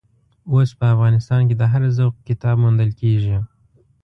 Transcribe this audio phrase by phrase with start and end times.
[0.51, 3.37] اوس په افغانستان کې د هر ذوق کتاب موندل کېږي.